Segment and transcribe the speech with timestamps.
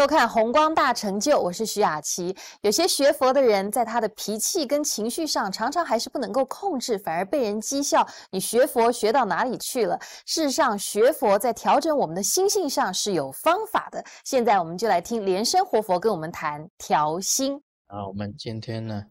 [0.00, 2.34] 收看《红光大成就》，我是徐雅琪。
[2.62, 8.08] 有些学佛的人，在他的脾气跟情绪上，常常还是不能够控制，反而被人讥笑。
[8.30, 9.98] 你学佛学到哪里去了？
[10.24, 14.02] 事实上，学佛在调整我们的心性上是有方法的。
[14.24, 17.62] 现在，我们就来听莲生活佛跟我们谈调心。
[17.88, 19.04] 啊，我们今天呢，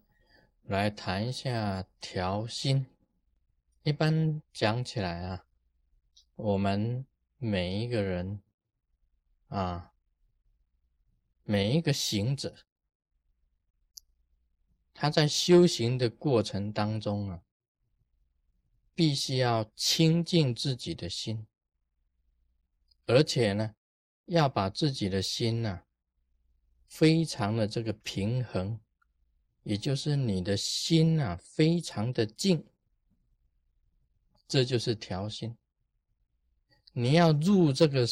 [0.64, 2.84] 来谈一下调心。
[3.84, 5.44] 一般讲起来啊，
[6.36, 7.06] 我们
[7.38, 8.42] 每一个人
[9.50, 9.92] 啊。
[11.52, 12.56] 每一个行者，
[14.94, 17.42] 他在修行的过程当中啊，
[18.94, 21.48] 必须要清净自己的心，
[23.08, 23.74] 而且呢，
[24.26, 25.82] 要把自己的心呐，
[26.88, 28.80] 非常的这个平衡，
[29.64, 32.64] 也就是你的心啊，非常的静，
[34.48, 35.58] 这就是调心。
[36.94, 38.08] 你要入这个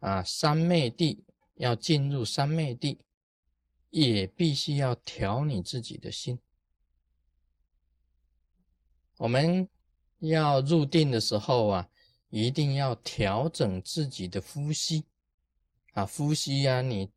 [0.00, 1.22] 啊三昧地。
[1.56, 2.98] 要进入三昧地，
[3.90, 6.38] 也必须要调你自己的心。
[9.18, 9.68] 我们
[10.18, 11.88] 要入定的时候啊，
[12.28, 15.04] 一定要调整自己的呼吸
[15.92, 17.10] 啊，呼吸啊，你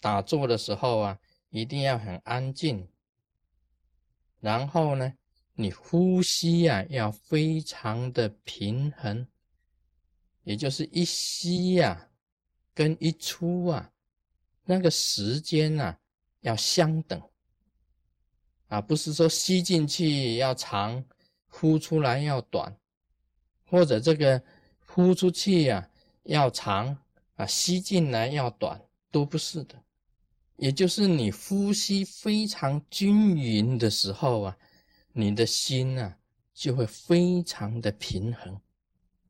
[0.00, 1.18] 打坐的时候啊，
[1.50, 2.88] 一定要很安静。
[4.40, 5.14] 然后呢，
[5.54, 9.26] 你呼吸呀，要非常的平衡，
[10.42, 12.10] 也就是一吸呀。
[12.74, 13.90] 跟一出啊，
[14.64, 15.96] 那个时间呐
[16.40, 17.22] 要相等
[18.68, 21.04] 啊，不是说吸进去要长，
[21.46, 22.76] 呼出来要短，
[23.70, 24.42] 或者这个
[24.86, 25.88] 呼出去呀
[26.24, 26.96] 要长
[27.36, 28.80] 啊，吸进来要短，
[29.10, 29.80] 都不是的。
[30.56, 34.56] 也就是你呼吸非常均匀的时候啊，
[35.12, 36.16] 你的心啊
[36.52, 38.60] 就会非常的平衡。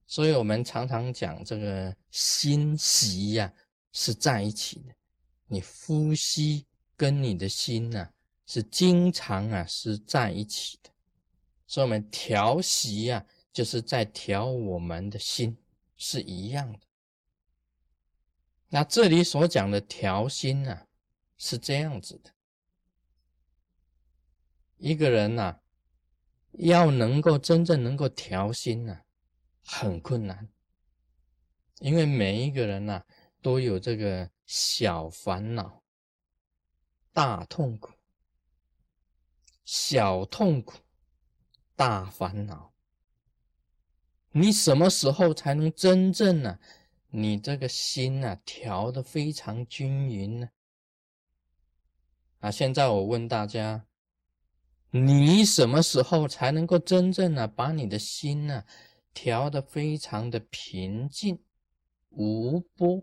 [0.06, 3.52] 所以我们常常讲这个心息呀
[3.92, 4.94] 是在一起的，
[5.46, 6.66] 你呼吸
[6.96, 8.08] 跟你的心呐
[8.46, 10.90] 是经常啊是在一起的，
[11.66, 15.56] 所以我们调息呀就是在调我们的心
[15.96, 16.80] 是一样的。
[18.68, 20.86] 那这里所讲的调心呐
[21.38, 22.30] 是这样子的，
[24.76, 25.60] 一个人呐
[26.52, 29.00] 要能够真正能够调心呐。
[29.64, 30.48] 很困难，
[31.80, 33.02] 因为每一个人呐
[33.40, 35.82] 都有这个小烦恼、
[37.12, 37.92] 大痛苦、
[39.64, 40.78] 小痛苦、
[41.74, 42.72] 大烦恼。
[44.32, 46.58] 你什么时候才能真正呢？
[47.08, 50.50] 你这个心呐调的非常均匀呢？
[52.40, 53.86] 啊，现在我问大家，
[54.90, 58.64] 你什么时候才能够真正的把你的心呢？
[59.14, 61.38] 调的非常的平静
[62.10, 63.02] 无波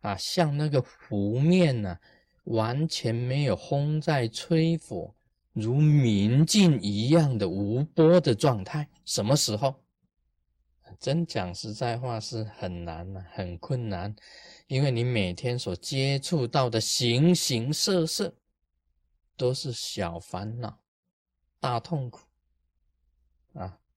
[0.00, 1.98] 啊，像那个湖面呢，
[2.44, 5.14] 完全没有风在吹拂，
[5.52, 8.88] 如明镜一样的无波的状态。
[9.04, 9.82] 什么时候？
[11.00, 14.14] 真讲实在话是很难呐，很困难，
[14.68, 18.32] 因为你每天所接触到的形形色色，
[19.36, 20.78] 都是小烦恼、
[21.58, 22.20] 大痛苦。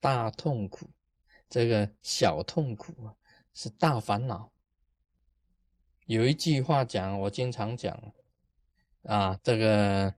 [0.07, 0.89] 大痛苦，
[1.49, 3.13] 这个小痛苦啊，
[3.53, 4.49] 是大烦恼。
[6.05, 8.01] 有一句话讲，我经常讲
[9.03, 10.15] 啊，这个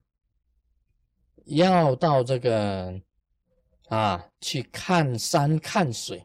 [1.46, 3.02] 要到这个
[3.88, 6.24] 啊去看山看水，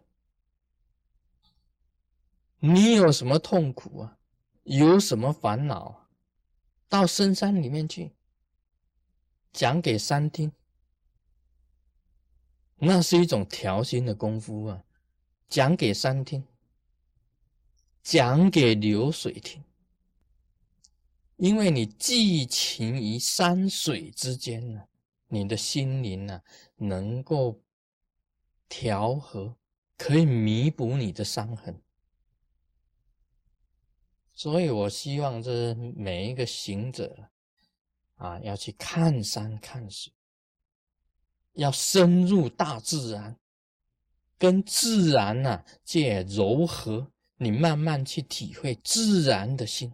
[2.58, 4.18] 你有什么痛苦啊？
[4.64, 6.06] 有什么烦恼？
[6.86, 8.14] 到深山里面去
[9.54, 10.52] 讲给山听。
[12.76, 14.84] 那是一种调心的功夫啊，
[15.48, 16.44] 讲给山听，
[18.02, 19.62] 讲给流水听，
[21.36, 24.82] 因为你寄情于山水之间呢，
[25.28, 26.42] 你的心灵呢
[26.76, 27.60] 能够
[28.68, 29.56] 调和，
[29.96, 31.80] 可以弥补你的伤痕。
[34.34, 37.30] 所以我希望这每一个行者
[38.16, 40.12] 啊，要去看山看水。
[41.54, 43.36] 要深入大自然，
[44.38, 49.92] 跟自然呐借柔和，你慢慢去体会自然的心，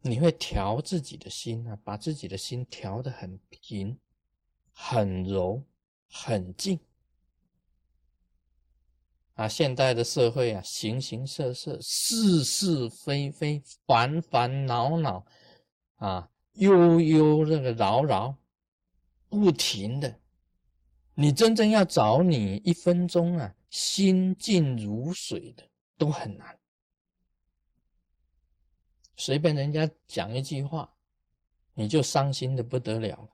[0.00, 3.98] 你会调自己的心啊，把自己的心调得很平、
[4.72, 5.62] 很柔、
[6.10, 6.78] 很静。
[9.34, 15.24] 啊，现代的社会啊，形形色色，是是非非，烦烦恼恼，
[15.96, 18.36] 啊，悠悠这个扰扰，
[19.28, 20.20] 不停的。
[21.14, 25.62] 你真正要找你一分钟啊，心静如水的
[25.98, 26.58] 都很难。
[29.16, 30.94] 随便人家讲一句话，
[31.74, 33.28] 你就伤心的不得了。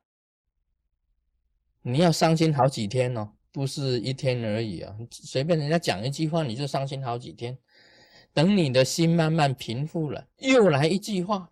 [1.83, 4.95] 你要伤心好几天哦，不是一天而已啊！
[5.11, 7.57] 随便人家讲一句话，你就伤心好几天。
[8.35, 11.51] 等你的心慢慢平复了，又来一句话，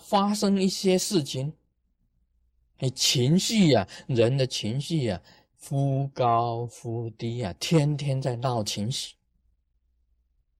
[0.00, 1.52] 发生一些事情，
[2.78, 5.20] 你情绪呀，人的情绪呀，
[5.60, 9.16] 忽高忽低啊，天天在闹情绪。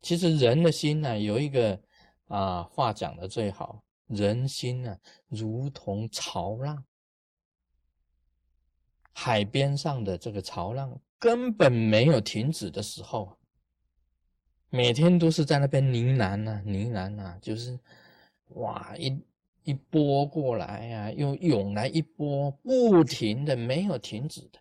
[0.02, 1.80] 其实人的心呢，有一个
[2.26, 4.98] 啊话讲的最好，人心呢
[5.28, 6.84] 如同潮浪。
[9.12, 13.36] 海边上的这个潮浪根本没有停止的时候，
[14.70, 17.78] 每天都是在那边呢喃呐，呢喃呐，就是
[18.50, 19.20] 哇，一
[19.68, 24.58] 一波过来呀，又涌来一波，不停的，没有停止的。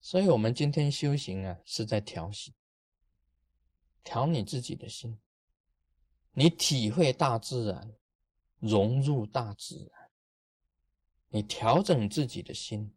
[0.00, 2.54] 所以，我们今天修行啊，是在调息，
[4.02, 5.16] 调你自己的心，
[6.32, 7.94] 你体会大自然，
[8.58, 10.10] 融入大自然。
[11.28, 12.92] 你调整自己的心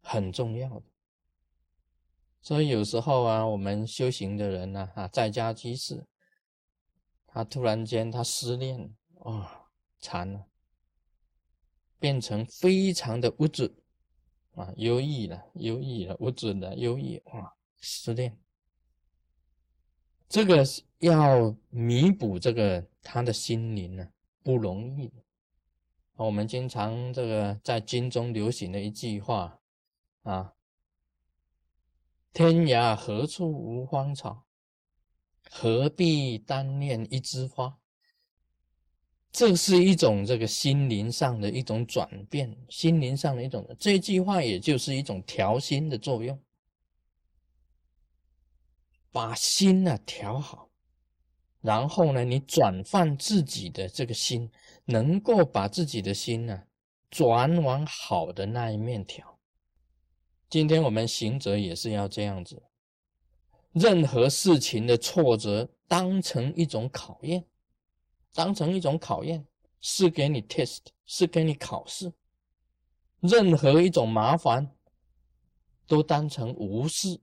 [0.00, 0.86] 很重要的，
[2.40, 6.06] 所以有时候啊，我们修行的人呢，啊，在家居士，
[7.26, 9.68] 他突然间他失恋，哇，
[10.00, 10.46] 惨了，
[11.98, 13.72] 变成非常的无准
[14.54, 18.36] 啊，忧郁了，忧郁了，无准的忧郁，哇，失恋，
[20.28, 20.64] 这个
[20.98, 24.08] 要弥补这个他的心灵呢，
[24.42, 25.12] 不容易。
[26.16, 29.60] 我们经常这个在经中流行的一句话
[30.22, 30.54] 啊
[32.32, 34.44] ：“天涯何处无芳草，
[35.50, 37.78] 何必单恋一枝花。”
[39.32, 43.66] 这是一种这个心灵上的一种转变，心灵上的一种。
[43.78, 46.38] 这句话也就是一种调心的作用，
[49.10, 50.68] 把心呢调好。
[51.62, 54.50] 然后呢，你转换自己的这个心，
[54.84, 56.64] 能够把自己的心呢
[57.08, 59.38] 转往好的那一面调。
[60.50, 62.62] 今天我们行者也是要这样子，
[63.70, 67.42] 任何事情的挫折当成一种考验，
[68.34, 69.46] 当成一种考验，
[69.80, 72.12] 是给你 test，是给你考试。
[73.20, 74.74] 任何一种麻烦
[75.86, 77.20] 都当成无事。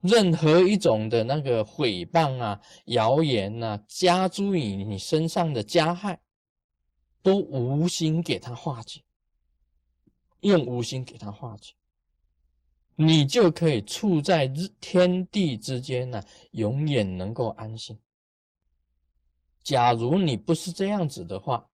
[0.00, 6.20] 任何一种的那个诽谤啊、谣言啊，加诸于你身上的加害，
[7.22, 9.00] 都无心给他化解，
[10.40, 11.74] 用无心给他化解，
[12.96, 14.48] 你就可以处在
[14.80, 16.20] 天地之间呢，
[16.50, 17.96] 永远能够安心。
[19.62, 21.68] 假如你不是这样子的话，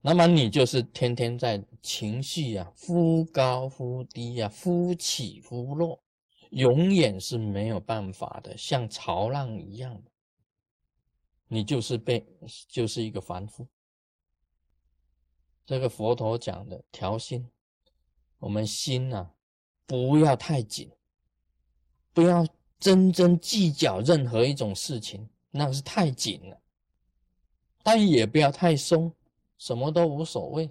[0.00, 6.02] 那么你就是天天在情绪啊忽高忽低啊，忽起忽落。
[6.50, 10.10] 永远是没有办法的，像潮浪一样的，
[11.48, 12.24] 你就是被，
[12.68, 13.66] 就是一个凡夫。
[15.66, 17.50] 这个佛陀讲的调心，
[18.38, 19.28] 我们心呐，
[19.86, 20.88] 不要太紧，
[22.12, 22.46] 不要
[22.78, 26.56] 真真计较任何一种事情，那是太紧了；
[27.82, 29.12] 但也不要太松，
[29.58, 30.70] 什么都无所谓，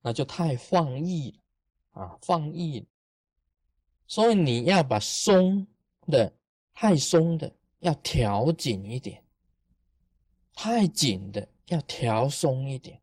[0.00, 1.30] 那就太放逸
[1.94, 2.86] 了啊，放逸。
[4.06, 5.66] 所以你要把松
[6.06, 6.32] 的
[6.72, 9.24] 太松的要调紧一点，
[10.54, 13.00] 太紧的要调松一点。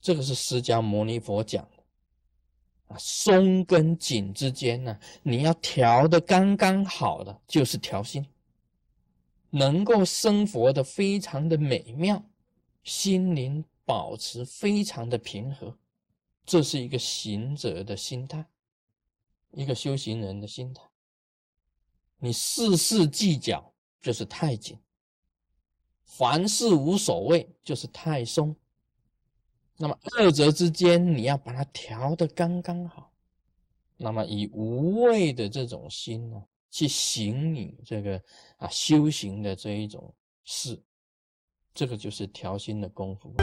[0.00, 8.26] 这个是释迦牟尼佛讲的啊，松跟紧之间呢，你要调的刚刚好的就是调心，
[9.50, 12.22] 能够生活的非常的美妙，
[12.84, 15.76] 心灵保持非常的平和，
[16.44, 18.46] 这是一个行者的心态。
[19.52, 20.82] 一个修行人的心态，
[22.18, 24.78] 你事事计较就是太紧，
[26.04, 28.54] 凡事无所谓就是太松。
[29.78, 33.10] 那么二者之间，你要把它调的刚刚好。
[33.96, 38.22] 那么以无畏的这种心呢，去行你这个
[38.56, 40.82] 啊修行的这一种事，
[41.74, 43.34] 这个就是调心的功夫。